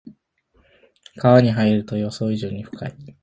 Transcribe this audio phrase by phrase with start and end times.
[1.15, 3.15] 川に入ると予想以上に深い